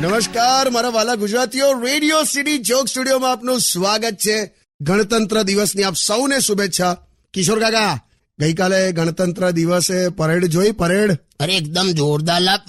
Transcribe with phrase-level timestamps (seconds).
[0.00, 4.54] નમસ્કાર, મારા વાલા ગુજરાતીઓ રેડિયો સિટી જોક સ્ટુડિયોમાં આપનું સ્વાગત છે.
[4.80, 6.96] ગણતંત્ર દિવસની આપ સૌને શુભેચ્છા.
[7.34, 8.00] કિશોર કાકા,
[8.38, 11.18] ગઈકાલે ગણતંત્ર દિવસે પરેડ જોઈ, પરેડ?
[11.40, 12.60] અરે, એકદમ જોરદાર લાપ.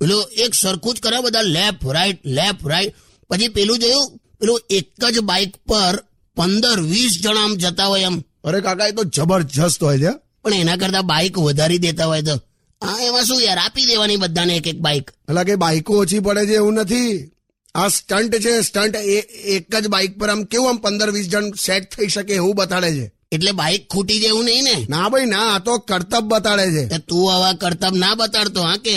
[0.00, 2.94] પેલું એક સરખું જ કરે બધા લેફ્ટ રાઈટ લેફ્ટ રાઈટ
[3.30, 6.04] પછી પેલું જોયું, પેલું એક જ બાઇક પર
[6.36, 8.22] પંદર વીસ જણા આમ જતા હોય એમ.
[8.44, 10.12] અરે કાકા એ તો જબરજસ્ત હોય છે.
[10.44, 12.34] પણ એના કરતા બાઇક વધારી દેતા હોય તો?
[12.82, 13.58] હા એમાં શું યાર?
[13.58, 17.12] આપી દેવાની બધાને એક એક બાઇક એટલે કે બાઇકો ઓછી પડે છે એવું નથી.
[17.74, 18.96] આ સ્ટન્ટ છે સ્ટન્ટ
[19.54, 22.90] એક જ બાઇક પર આમ કેવું આમ પંદર વીસ જણ સેટ થઈ શકે એવું બતાડે
[22.98, 23.06] છે.
[23.34, 24.76] એટલે બાઇક ખૂટી જાય એવું નહીં ને?
[24.88, 26.84] ના ભાઈ ના આ તો કરતબ બતાડે છે.
[26.88, 28.96] તે આવા કરતબ ના બતાડતો હા કે?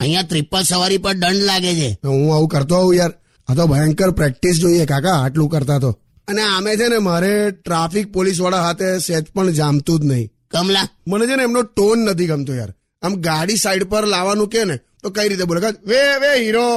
[0.00, 1.90] અહીંયા ત્રિપલ સવારી પર દંડ લાગે છે.
[2.04, 3.12] હું આવું કરતો હોઉં યાર.
[3.48, 5.90] આ તો ભયંકર પ્રેક્ટિસ જોઈએ કાકા આટલું કરતા તો.
[6.28, 10.28] અને આમે છે ને મારે ટ્રાફિક પોલીસવાળા હાથે સેજ પણ જામતું જ નહીં.
[10.52, 10.88] કમલા.
[11.08, 12.72] મને છે ને એમનો ટોન નથી ગમતો યાર.
[13.02, 15.60] આમ ગાડી સાઈડ પર લાવવાનું કે ને તો કઈ રીતે બોલે?
[15.90, 16.68] વે વે હીરો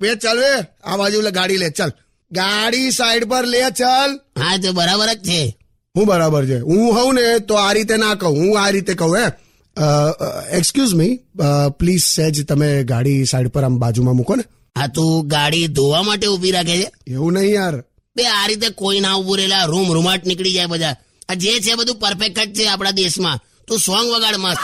[0.00, 0.52] વે ચાલ વે
[0.84, 1.92] આ બાજુ ગાડી લે ચાલ.
[2.30, 4.10] ગાડી સાઈડ પર લે ચાલ.
[4.42, 5.40] હા તે બરાબર જ છે.
[5.94, 6.58] હું બરાબર છે.
[6.70, 8.36] હું હોઉં ને તો આ રીતે ના કહું.
[8.40, 9.26] હું આ રીતે કહું હે.
[10.58, 11.12] એક્સક્યુઝ મી
[11.78, 14.44] પ્લીઝ સેજ તમે ગાડી સાઈડ પર આમ બાજુમાં મૂકો ને.
[14.76, 16.88] હા તું ગાડી ધોવા માટે ઊભી રાખે છે?
[17.14, 17.76] એવું નહીં યાર.
[18.16, 20.96] બે આ રીતે કોઈ ના ઉભું રહેલા રૂમ રૂમાટ નીકળી જાય બધા.
[21.28, 23.38] આ જે છે બધું પરફેક્ટ જ છે આપણા દેશમાં.
[23.66, 24.58] તું સોંગ વગાડ મસ્ત.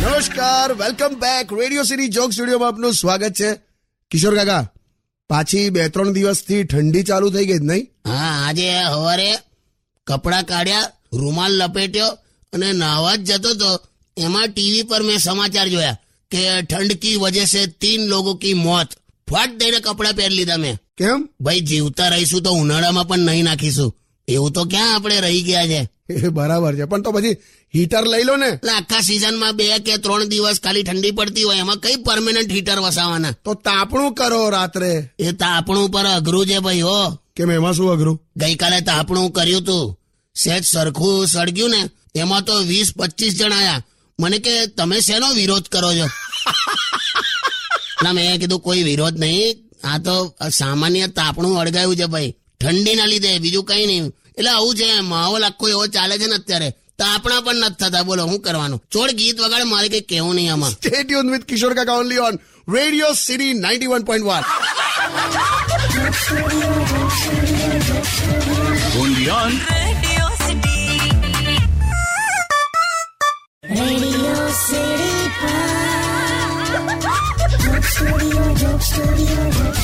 [0.00, 3.54] નમસ્કાર welcome back Radio City joke સ્ટુડિયોમાં આપનું સ્વાગત છે.
[4.10, 4.66] કિશોર કાકા
[5.28, 7.90] પાછી બે ત્રણ દિવસથી ઠંડી ચાલુ થઈ ગઈ નહીં?
[8.06, 9.30] હા આજે સવારે
[10.06, 12.10] કપડાં કાઢ્યા રૂમાલ લપેટ્યો
[12.52, 13.70] અને નાહવા જ જતો તો
[14.16, 15.98] એમાં ટીવી પર મેં સમાચાર જોયા
[16.30, 18.88] કે ઠંડ કી વજહ સે તીન લોગો કી મોત.
[19.30, 20.76] ફટ દઈને કપડાં પહેરી લીધા મેં.
[20.98, 21.28] કેમ?
[21.40, 23.96] ભાઈ જીવતા રહીશું તો ઉનાળામાં પણ નહીં નાખીશું.
[24.28, 25.80] એવું તો ક્યાં આપણે રહી ગયા છે?
[26.28, 26.84] બરાબર છે.
[26.84, 27.36] પણ તો પછી
[27.74, 28.46] હીટર લઈ લો ને.
[28.46, 32.78] એટલે આખા સિઝનમાં બે કે ત્રણ દિવસ ખાલી ઠંડી પડતી હોય એમાં કઈ પરમેનન્ટ હીટર
[32.78, 33.30] વસાવાના?
[33.30, 35.10] તો તાપણું કરો રાત્રે.
[35.18, 37.10] એ તાપણું પર અઘરું છે ભાઈ હો.
[37.36, 38.22] કેમ એમાં શું અઘરું?
[38.36, 39.98] ગઈકાલે તાપણું કર્યું તું.
[40.44, 43.82] સેજ સરખું સળગ્યું ને એમાં તો વીસ પચીસ જણ આયા.
[44.20, 46.06] મને કે તમે શેનો વિરોધ કરો છો?
[48.02, 49.56] ના મેં કીધું કોઈ વિરોધ નહીં.
[49.84, 52.34] આ તો સામાન્ય તાપણું અળગાયું છે ભાઈ.
[52.60, 54.06] ઠંડીના લીધે બીજું કઈ નહીં.
[54.06, 56.74] એટલે આવું છે માહોલ આખો એવો ચાલે છે ને અત્યારે.
[56.98, 58.02] તાપણા પણ નથી થતા.
[58.02, 58.80] બોલો શું કરવાનું?
[58.94, 60.70] છોડ ગીત વગાડે મારે કઈ કેવું નહીં આમાં.
[60.70, 62.38] Stay tune with Kishore Kaka only on
[62.74, 64.42] Radio City ninety one point one
[68.98, 70.78] Radio City.
[73.78, 75.10] Radio City
[77.64, 79.78] Joke Studio, Joke Studio, Joke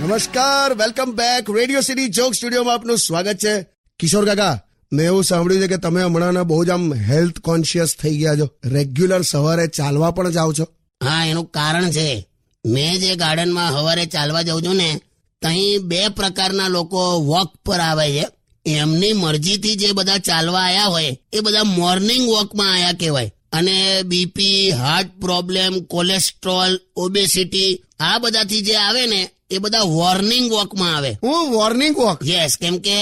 [0.00, 3.54] નમસ્કાર welcome back Radio City joke સ્ટુડિયોમાં આપનું સ્વાગત છે.
[3.98, 4.58] કિશોર કાકા
[4.92, 8.48] મેં એવું સાંભળ્યું છે કે તમે હમણાં બહુ જ આમ હેલ્થ કોન્શિયસ થઈ ગયા છો.
[8.64, 10.64] રેગ્યુલર સવારે ચાલવા પણ જાઓ છો.
[11.04, 12.26] હા એનું કારણ છે.
[12.66, 15.00] મેં જે ગાર્ડનમાં સવારે ચાલવા જાઉં છું ને
[15.42, 18.26] ત્યાં બે પ્રકારના લોકો વોક પર આવે છે.
[18.66, 23.32] એમની મરજીથી જે બધા ચાલવા આયા હોય એ બધા મોર્નિંગ વોકમાં આયા કહેવાય.
[23.52, 30.96] અને BP heart problem cholesterol obesity આ બધાથી જે આવે ને એ બધા વોર્નિંગ વોકમાં
[30.96, 31.10] આવે.
[31.10, 32.96] હું વોર્નિંગ વોક યસ કેમ કે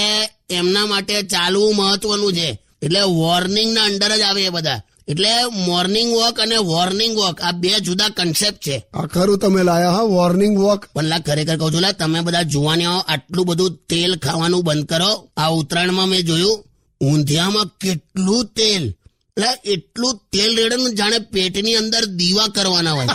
[0.51, 2.63] એમના માટે ચાલવું મહત્વનું છે.
[2.83, 4.81] એટલે વોર્નિંગ ના અંડર જ આવે એ બધા.
[5.09, 8.87] એટલે મોર્નિંગ વોક અને વોર્નિંગ વોક આ બે જુદા કન્સેપ્ટ છે.
[8.95, 13.47] આ ખરું તમે લાયા હા વોર્નિંગ વોક પલ્લા ખરેખર કહું છું તમે બધા જુવાનીઓ આટલું
[13.47, 15.29] બધું તેલ ખાવાનું બંધ કરો.
[15.37, 16.65] આ ઉત્તરાયણમાં મેં જોયું
[17.01, 18.95] ઊંધિયામાં કેટલું તેલ.
[19.37, 23.07] એટલે એટલું તેલ રેડે ને જાણે પેટની અંદર દીવા કરવાના હોય.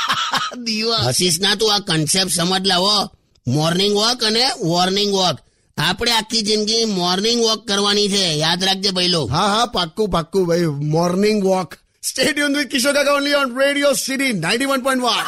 [0.64, 0.96] દીવા.
[0.96, 3.10] હસીશ ના તું આ કન્સેપ્ટ સમજ લાવો.
[3.46, 5.38] મોર્નિંગ વોક અને વોર્નિંગ વોક
[5.78, 10.70] આપણે આખી જિંદગી મોર્નિંગ વોક કરવાની છે યાદ રાખજે ભાઈલો હા હા પાક્કું પાક્કું ભાઈ
[10.94, 11.70] morning walk
[12.02, 15.26] stay tune with Kishor કાકા only on radio city ninety one point one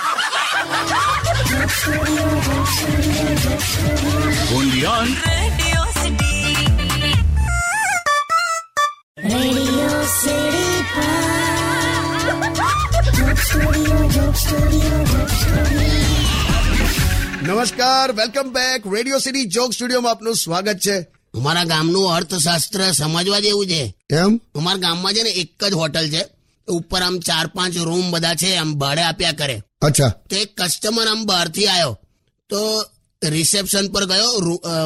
[5.22, 6.36] Radio City.
[9.18, 10.69] Radio City Joke
[17.60, 21.00] નમસ્કાર welcome back radio city joke સ્ટુડિયોમાં આપનું સ્વાગત છે.
[21.34, 23.82] અમારા ગામનું અર્થશાસ્ત્ર સમજવા જેવું છે?
[24.10, 26.22] એમ અમારા ગામમાં છે ને એક જ હોટલ છે.
[26.68, 29.56] ઉપર આમ ચાર પાંચ રૂમ બધા છે આમ ભાડે આપ્યા કરે.
[29.82, 30.08] અચ્છા.
[30.08, 31.98] તો એક કસ્ટમર આમ બહારથી આવ્યો
[32.50, 32.60] તો
[33.22, 34.32] રિસેપ્શન પર ગયો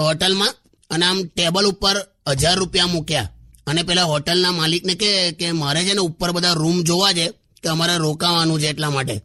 [0.06, 0.52] હોટલમાં
[0.90, 1.96] અને આમ ટેબલ ઉપર
[2.28, 3.30] હજાર રૂપિયા મૂક્યા.
[3.66, 7.26] અને પેલા હોટલના માલિકને કે કે મારે છે ને ઉપર બધા રૂમ જોવા છે
[7.62, 9.16] કે અમારે રોકાવાનું છે એટલા માટે.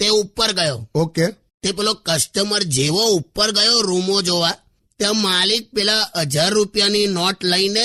[0.00, 0.88] તે ઉપર ગયો.
[0.94, 1.26] ઓકે
[1.62, 4.56] તે પેલો કસ્ટમર જેવો ઉપર ગયો રૂમો જોવા
[5.00, 6.02] ત્યાં માલિક પેલા
[6.32, 7.84] હજાર રૂપિયાની નોટ લઈને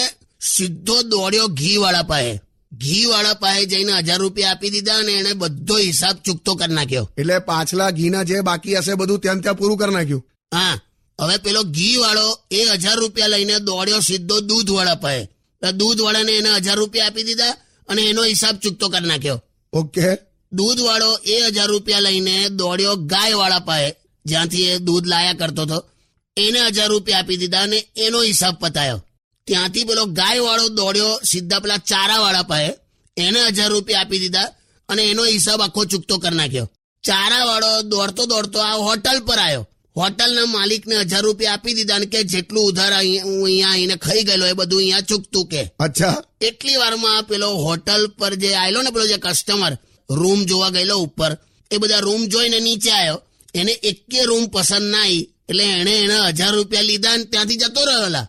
[0.51, 2.33] સીધો દોડ્યો ઘી વાળા પાસે.
[2.81, 7.05] ઘી વાળા પાસે જઈને હજાર રૂપિયા આપી દીધા અને એને બધો હિસાબ ચૂકતો કરી નાખ્યો.
[7.17, 10.23] એટલે પાછલા ઘીના જે બાકી હશે બધું ત્યાં ત્યાં પૂરું કરી નાખ્યું?
[10.55, 10.75] હા
[11.19, 15.23] હવે પેલો ઘી વાળો એ હજાર રૂપિયા લઈને દોડ્યો સીધો દૂધ વાળા પાસે.
[15.61, 17.53] દૂધ વાળાને એને હજાર રૂપિયા આપી દીધા
[17.89, 19.39] અને એનો હિસાબ ચૂકતો કરી નાખ્યો.
[19.73, 20.07] ઓકે.
[20.57, 23.89] દૂધ વાળો એ હજાર રૂપિયા લઈને દોડ્યો ગાય વાળા પાસે
[24.25, 25.79] જ્યાંથી એ દૂધ લાયા કરતો હતો.
[26.37, 28.99] એને હજાર રૂપિયા આપી દીધા અને એનો હિસાબ પતાયો.
[29.47, 32.71] ત્યાંથી પેલો ગાય વાળો દોડ્યો સીધા પેલા ચારા વાળા પાસે.
[33.17, 34.53] એને હજાર રૂપિયા આપી દીધા
[34.89, 36.67] અને એનો હિસાબ આખો ચૂકતો કરી નાખ્યો.
[37.03, 39.63] ચારા વાળો દોડતો દોડતો આ હોટલ પર આવ્યો
[39.95, 44.45] હોટલના માલિકને હજાર રૂપિયા આપી દીધા અને કે જેટલું ઉધાર હું અહીંયા આવીને ખાઈ ગયેલો
[44.51, 45.61] એ બધું અહીંયા ચૂકતું કે.
[45.85, 46.15] અચ્છા.
[46.47, 49.73] એટલી વારમાં પેલો હોટલ પર જે આવેલો ને પેલો જે કસ્ટમર
[50.09, 51.31] રૂમ જોવા ગયેલો ઉપર.
[51.71, 53.19] એ બધા રૂમ જોઈને નીચે આવ્યો
[53.53, 57.81] એને એકે રૂમ પસંદ ના આવી એટલે એને એને હજાર રૂપિયા લીધા ને ત્યાંથી જતો
[57.89, 58.25] રહેલા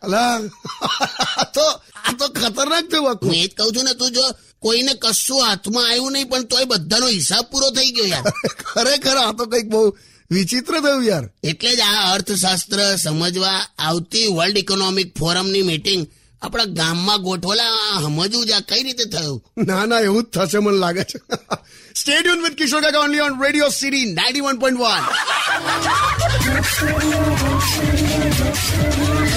[1.54, 1.64] તો
[2.06, 4.24] આ તો ખતરનાક થયું હું એ જ કઉ છું ને તું જો
[4.64, 8.24] કોઈને કશું હાથમાં આવ્યું નહીં પણ તોય બધાનો હિસાબ પૂરો થઈ ગયો યાર.
[8.74, 9.82] ખરેખર આ તો કંઈક બહુ
[10.30, 11.24] વિચિત્ર થયું યાર.
[11.50, 16.02] એટલે જ આ અર્થશાસ્ત્ર સમજવા આવતી વર્લ્ડ ઇકોનોમિક ફોરમની મીટિંગ
[16.44, 19.38] આપણા ગામમાં ગોઠવેલા આ સમજવું જ આ કઈ રીતે થયું
[19.68, 21.18] ના ના એવું જ થશે મને લાગે છે
[21.94, 25.02] સ્ટેડિયમ વિથ કિશોર કાકા only on radio city ninety one point one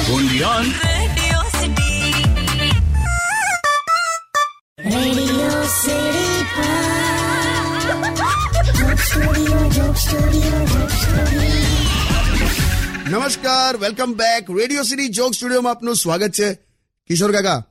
[0.09, 0.65] Undian.
[0.83, 1.93] Radio City.
[4.87, 6.27] Radio City
[8.77, 11.57] Joke Studio, Joke Studio, Joke Studio.
[13.07, 16.47] નમસ્કાર welcome back radio city joke સ્ટુડિયોમાં આપનું સ્વાગત છે
[17.07, 17.65] કિશોર કાકા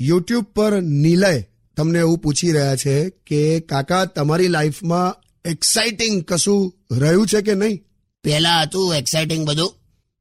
[0.00, 1.44] યુટ્યુબ પર નિલય
[1.76, 7.84] તમને એવું પૂછી રહ્યા છે કે કાકા તમારી લાઈફમાં એક્સાઇટિંગ કશું રહ્યું છે કે નહીં?
[8.24, 9.74] પહેલા હતું એક્સાઇટિંગ બધું.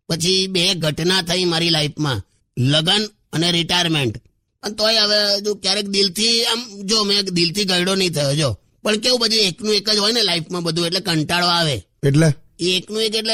[0.09, 2.21] પછી બે ઘટના થઈ મારી લાઈફમાં
[2.57, 4.17] લગન અને રિટાયરમેન્ટ
[4.63, 8.57] અને તોય હવે જો ક્યારેક દિલથી આમ જો મેં દિલથી ગયડો નહીં થયો જો.
[8.83, 11.83] પણ કેવું બધું એકનું એક જ હોય ને લાઈફમાં બધું એટલે કંટાળો આવે.
[12.03, 12.33] એટલે?
[12.59, 13.33] એકનું એક એટલે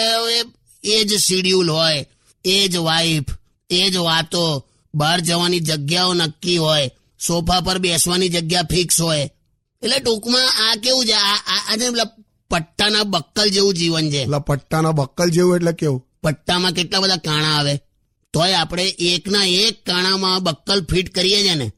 [0.84, 2.06] એ જ શિડ્યુલ હોય
[2.46, 3.26] એ જ વાઈફ
[3.70, 4.68] એ જ વાતો.
[4.96, 6.92] બહાર જવાની જગ્યાઓ નક્કી હોય
[7.28, 9.30] સોફા પર બેસવાની જગ્યા ફિક્સ હોય.
[9.82, 11.14] એટલે ટૂંકમાં આ કેવું છે?
[11.14, 11.86] આ છે
[12.50, 14.26] પટ્ટાના બક્કલ જેવું જીવન છે.
[14.26, 16.08] પટ્ટાના બક્કલ જેવું એટલે કેવું?
[16.24, 17.78] પટ્ટામાં કેટલા બધા કાણા આવે?
[18.34, 21.72] તોય આપણે એકના એક કાણામાં બક્કલ ફિટ કરીએ છે ને.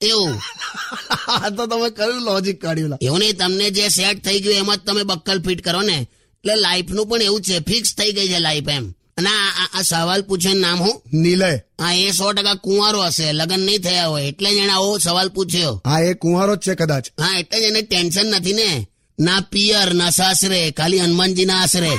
[0.00, 0.40] એવું.
[1.28, 4.80] આ તો તમે કયું લોજિક કાઢ્યું એવું નહીં તમને જે સેટ થઈ ગયું એમાં જ
[4.80, 6.06] તમે બક્કલ ફિટ કરો ને.
[6.34, 8.94] એટલે લાઈફનું પણ એવું છે ફિક્સ થઈ ગઈ છે લાઈફ એમ.
[9.16, 9.30] અને
[9.74, 11.00] આ સવાલ પૂછે નામ હું?
[11.12, 11.60] નિલય.
[11.80, 13.32] હા એ સો ટકા કુંવારો હશે.
[13.32, 14.24] લગ્ન નહીં થયા હોય.
[14.24, 15.80] એટલે જ એને આવો સવાલ પૂછ્યો.
[15.84, 17.06] હા એ કુંવારો જ છે કદાચ.
[17.20, 18.86] હા એટલે જ એને ટેન્શન નથી ને.
[19.18, 21.98] ના પિયર ના સાસરે ખાલી હનુમાનજી ના આશરે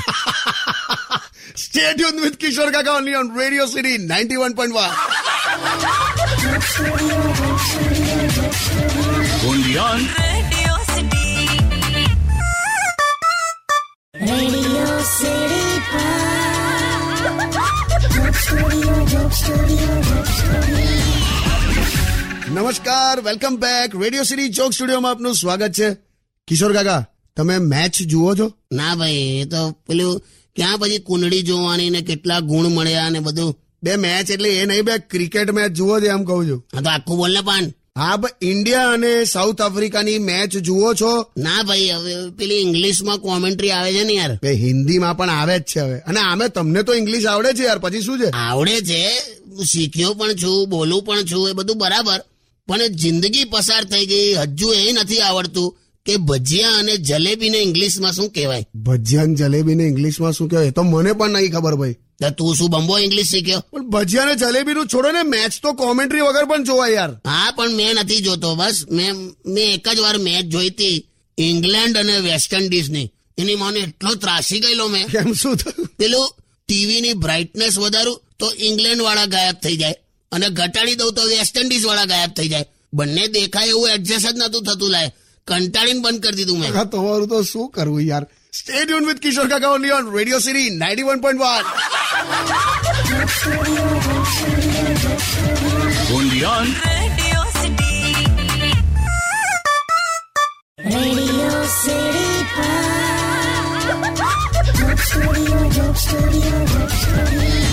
[1.55, 4.91] સ્ટેડિયમ વિથ કિશોર કાકા only on radio city ninety one point one
[22.67, 25.93] નમસ્કાર welcome back radio city joke સ્ટુડિયોમાં આપનું સ્વાગત છે.
[26.47, 27.05] કિશોર કાકા
[27.37, 28.53] તમે મેચ જુઓ છો?
[28.71, 30.19] ના ભાઈ એ તો પેલું
[30.55, 33.55] ક્યાં પછી કુંડળી જોવાની ને કેટલા ગુણ મળ્યા ને બધું.
[33.83, 36.65] બે મેચ એટલે એ નહીં બે ક્રિકેટ મેચ જુઓ છે એમ કહું છું.
[36.75, 37.73] હા તો આખું બોલ ને પાન.
[37.97, 41.25] હા ભાઈ ઇન્ડિયા અને સાઉથ આફ્રિકાની મેચ જુઓ છો?
[41.37, 44.39] ના ભાઈ હવે પેલી ઇંગ્લિશમાં કોમેન્ટ્રી આવે છે ને યાર.
[44.43, 45.99] બે હિન્દીમાં પણ આવે જ છે હવે.
[45.99, 48.29] અને આમે તમને તો ઇંગ્લિશ આવડે છે યાર પછી શું છે?
[48.29, 49.19] આવડે છે
[49.63, 52.21] શીખ્યો પણ છું બોલું પણ છું એ બધું બરાબર.
[52.67, 54.33] પણ જિંદગી પસાર થઈ ગઈ.
[54.33, 58.65] હજુ એ નથી આવડતું કે ભજીયા અને જલેબીને ઇંગ્લિશમાં શું કહેવાય?
[58.75, 60.71] ભજીયા અને જલેબી ને ઇંગ્લિશમાં શું કહેવાય?
[60.71, 61.95] તો મને પણ નહીં ખબર ભાઈ.
[62.37, 63.59] તું શું બંબો ઇંગ્લિશ શીખ્યો?
[63.71, 67.11] પણ ભજીયા ને જલેબી નું છોડો ને મેચ તો કોમેન્ટ્રી વગર પણ જોવાય યાર.
[67.25, 68.55] હા પણ મેં નથી જોતો.
[68.55, 71.07] બસ મેં મેં એક જ વાર મેચ જોઈ હતી
[71.37, 73.11] ઇંગ્લેન્ડ અને વેસ્ટ ઇન્ડિઝની.
[73.37, 75.07] એની મને એટલો ત્રાસી ગયેલો મેં.
[75.07, 75.87] કેમ શું થયું?
[75.97, 76.29] પેલું
[76.67, 79.95] ટીવીની બ્રાઇટનેસ વધારું તો ઇંગ્લેન્ડ વાળા ગાયબ થઈ જાય.
[80.31, 84.37] અને ઘટાડી દઉં તો વેસ્ટ ઇન્ડિઝ વાળા ગાયબ થઈ જાય બંને દેખાય એવું એડજસ્ટ જ
[84.39, 85.09] નતું થતું લાય
[85.47, 89.71] કંટાળીને બંધ કરી દીધું મેં કાકા તમારું તો શું કરવું યાર સ્ટેડિયમ વિથ કિશોર કાકા
[89.75, 91.65] only on radio city ninety one point one
[96.09, 96.67] Undian.
[96.85, 97.95] Radio City.
[100.87, 102.27] Radio City
[104.79, 107.66] Joke Studio, Joke Studio, Joke Studio.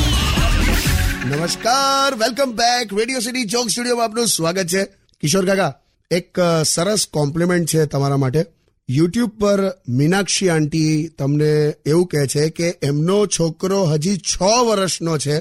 [1.25, 4.85] નમસ્કાર welcome back radio city joke સ્ટુડિયોમાં આપનું સ્વાગત છે.
[5.21, 5.75] કિશોર કાકા,
[6.11, 8.47] એક સરસ કોમ્પ્લિમેન્ટ છે તમારા માટે.
[8.89, 15.39] યુટ્યુબ પર મીનાક્ષી આંટી તમને એવું કહે છે કે એમનો છોકરો હજી છ વર્ષનો છે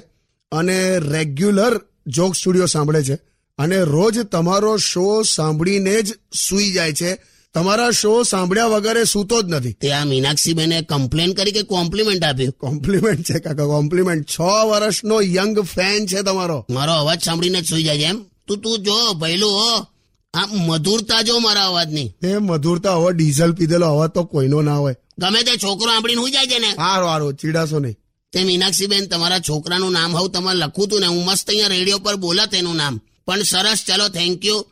[0.52, 3.16] અને રેગ્યુલર જોક સ્ટુડિયો સાંભળે છે.
[3.58, 6.14] અને રોજ તમારો શો સાંભળીને જ
[6.50, 7.33] સૂઈ જાય છે.
[7.54, 9.74] તમારા શો સાંભળ્યા વગર એ સૂતો જ નથી.
[9.74, 12.52] તે આ મીનાક્ષીબેને કમ્પ્લેન કરી કે કોમ્પ્લિમેન્ટ આપ્યું.
[12.52, 16.66] કોમ્પ્લિમેન્ટ છે કાકા કોમ્પ્લિમેન્ટ છ વર્ષનો યંગ ફેન છે તમારો.
[16.70, 18.24] મારો અવાજ સાંભળીને જ સુઈ જાય એમ.
[18.48, 19.86] તું તું જો ભૈલું હો.
[20.34, 22.14] આ મધુરતા જો મારા અવાજની.
[22.24, 24.96] એ મધુરતા હવે ડીઝલ પીધેલો અવાજ તો કોઈનો ના હોય.
[25.20, 26.68] ગમે તે છોકરો સાંભળીને હું જાય છે ને.
[26.68, 27.96] હારો હારો ચીડાશો નહીં.
[28.34, 31.08] તે મીનાક્ષી બેન તમારા છોકરાનું નામ હું તમારે લખું તું ને.
[31.08, 33.02] હું મસ્ત અહીંયા રેડિયો પર બોલા તેનું નામ.
[33.28, 34.66] પણ સરસ ચલો થેન્ક યુ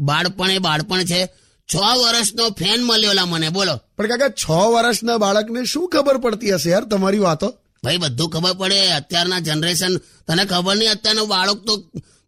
[0.00, 1.41] બાળપણ એ બાળપણ છે.
[1.68, 3.74] છ વર્ષનો ફેન મળ્યો મને બોલો.
[3.96, 7.48] પણ કાકા છ વર્ષના બાળકને શું ખબર પડતી હશે યાર તમારી વાતો?
[7.84, 8.92] ભાઈ બધું ખબર પડે.
[8.92, 11.74] અત્યારના જનરેશન તને ખબર નહીં અત્યારનો બાળક તો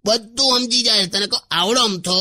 [0.05, 1.07] બધું સમજી જાય.
[1.07, 2.19] તને કહો આવડો અમથો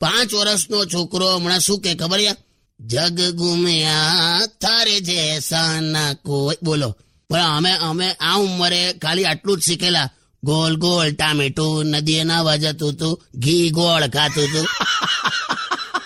[0.00, 2.36] પાંચ વર્ષનો છોકરો હમણાં શું કે ખબર યાર?
[2.80, 6.96] જગ ગુમ્યા થારે જેસા ના કોઈ બોલો.
[7.30, 10.08] પણ અમે અમે આ ઉંમરે ખાલી આટલું જ શીખેલા.
[10.44, 14.66] ગોલ ગોલ ટામેટું નદીએ નાવા જતું તું ઘી ગોળ ખાતું તું.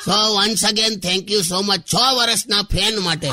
[0.05, 3.29] So once again thank you so much છ વર્ષના ફેન માટે.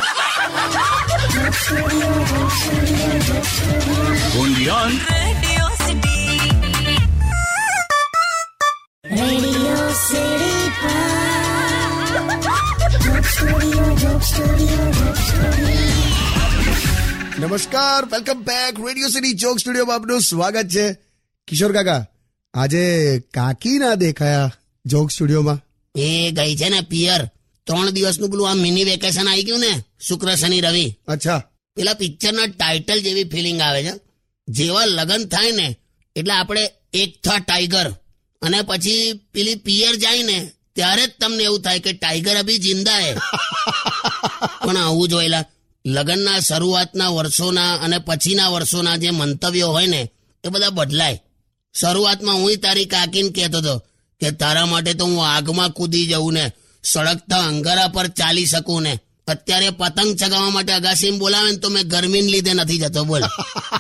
[17.40, 20.94] નમસ્કાર welcome back radio city joke સ્ટુડિયોમાં આપનું સ્વાગત છે.
[21.48, 22.06] કિશોર કાકા
[22.54, 22.84] આજે
[23.20, 24.52] કાકી ના દેખાયા
[24.86, 25.67] જોક સ્ટુડિયોમાં
[25.98, 27.30] એ ગઈ છે ને પિયર.
[27.68, 30.96] ત્રણ દિવસનું પેલું આ મિની વેકેશન આવી ગયું ને શુક્ર શનિ રવિ.
[31.08, 31.44] અચ્છા.
[31.76, 33.94] પેલા પિક્ચરના ટાઇટલ જેવી ફિલિંગ આવે છે.
[34.48, 35.78] જેવા લગ્ન થાય ને
[36.16, 37.88] એટલે આપણે એક થા ટાઈગર
[38.42, 43.00] અને પછી પેલી પિયર જાય ને ત્યારે જ તમને એવું થાય કે ટાઈગર અભી જિંદા
[43.00, 43.14] હે.
[44.66, 45.46] પણ આવું જોયેલા
[45.86, 50.12] લગ્નના શરૂઆતના વર્ષોના અને પછીના વર્ષોના જે મંતવ્યો હોય ને
[50.44, 51.24] એ બધા બદલાય.
[51.80, 53.84] શરૂઆતમાં હું તારી કાકીને કહેતો હતો
[54.22, 56.52] કે તારા માટે તો હું આગમાં કૂદી જઉં ને
[56.84, 59.00] સળગતા અંગારા પર ચાલી શકું ને.
[59.28, 63.22] અત્યારે પતંગ ચગાવવા માટે અગાસીમાં બોલાવે ને તો મેં ગરમીને લીધે નથી જતો બોલ.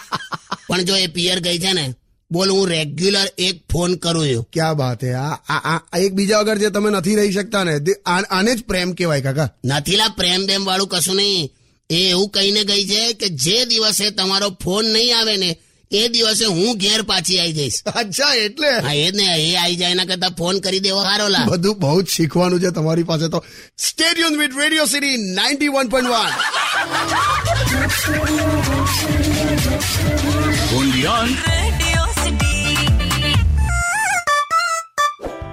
[0.68, 1.96] પણ જો એ પિયર ગઈ છે ને
[2.32, 4.48] બોલ હું રેગ્યુલર એક ફોન કરું છું.
[4.54, 5.14] ક્યાં બાત હે?
[5.14, 9.50] આ એક બીજા વગર જે તમે નથી રહી શકતા ને આને જ પ્રેમ કહેવાય કાકા.
[9.66, 11.54] નથીલા પ્રેમ બેમ વાળું કશું નહીં.
[11.90, 15.60] એ એવું કહીને ગઈ છે કે જે દિવસે તમારો ફોન નહીં આવે ને
[15.92, 17.84] એ દિવસે હું ઘેર પાછી આવી જઈશ.
[17.86, 18.70] અચ્છા એટલે?
[18.70, 21.46] હા એ ને એ આવી જાય એના કરતા ફોન કરી દેવો હારો લા.
[21.46, 23.46] બધું બહુ જ શીખવાનું છે તમારી પાસે તો.
[23.78, 26.32] Stadium with radio city ninety one point one.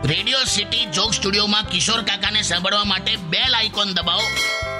[0.04, 4.26] Radio city joke સ્ટુડિયોમાં કિશોર કાકાને સાંભળવા માટે બેલ આઇકોન દબાવો.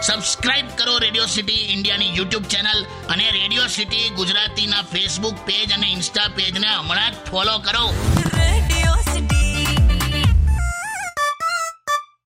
[0.07, 2.81] સબસ્ક્રાઇબ કરો રેડિયો સિટી ઇન્ડિયાની યુટ્યુબ ચેનલ
[3.15, 7.87] અને રેડિયો સિટી ગુજરાતીના ફેસબુક પેજ અને ઇન્સ્ટા પેજને હમણાં જ ફોલો કરો.